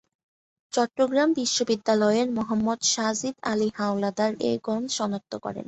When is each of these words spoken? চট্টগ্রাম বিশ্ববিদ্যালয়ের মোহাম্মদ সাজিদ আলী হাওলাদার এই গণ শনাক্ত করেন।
চট্টগ্রাম 0.73 1.29
বিশ্ববিদ্যালয়ের 1.33 2.27
মোহাম্মদ 2.37 2.79
সাজিদ 2.93 3.35
আলী 3.51 3.69
হাওলাদার 3.77 4.31
এই 4.41 4.57
গণ 4.63 4.81
শনাক্ত 4.97 5.33
করেন। 5.43 5.59